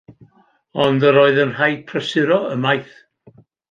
[0.85, 3.01] Ond yr oedd yn rhaid prysuro ymaith.